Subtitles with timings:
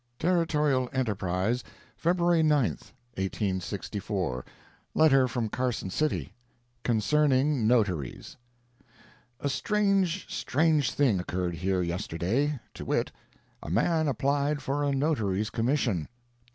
[0.17, 1.63] Territorial Enterprise,
[1.95, 2.69] February 9,
[3.19, 4.43] 1864
[4.95, 6.33] Letter from Carson City
[6.83, 8.35] CONCERNING NOTARIES
[9.41, 13.11] A strange, strange thing occurred here yesterday, to wit:
[13.61, 16.07] A MAN APPLIED FOR A NOTARY'S COMMISSION.